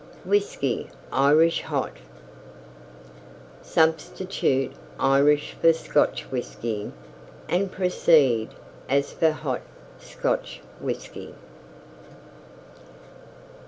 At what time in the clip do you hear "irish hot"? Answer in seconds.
1.13-1.97